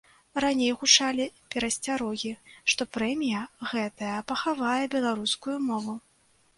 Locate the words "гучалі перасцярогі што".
0.83-2.81